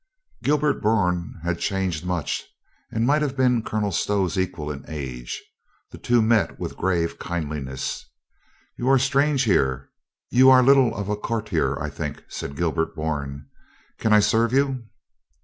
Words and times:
Gilbert 0.41 0.81
Bourne 0.81 1.35
had 1.43 1.59
changed 1.59 2.03
much 2.03 2.43
and 2.89 3.05
might 3.05 3.21
have 3.21 3.37
been 3.37 3.61
Colonel 3.61 3.91
Stow's 3.91 4.35
equal 4.35 4.71
in 4.71 4.83
age. 4.87 5.43
The 5.91 5.99
two 5.99 6.23
met 6.23 6.59
with 6.59 6.71
a 6.71 6.75
grave 6.75 7.19
kindliness. 7.19 8.09
"You 8.77 8.89
are 8.89 8.97
strange 8.97 9.43
here. 9.43 9.91
You 10.31 10.49
are 10.49 10.63
little 10.63 10.95
of 10.95 11.07
a 11.07 11.15
courtier, 11.15 11.79
I 11.79 11.91
think," 11.91 12.23
said 12.29 12.55
Gilbert 12.57 12.95
Bourne. 12.95 13.45
"Can 13.99 14.11
I 14.11 14.21
serve 14.21 14.53
you?" 14.53 14.85